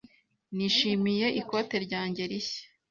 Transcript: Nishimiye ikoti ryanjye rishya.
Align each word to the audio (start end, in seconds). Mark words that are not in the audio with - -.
Nishimiye 0.55 1.27
ikoti 1.41 1.75
ryanjye 1.85 2.23
rishya. 2.31 2.63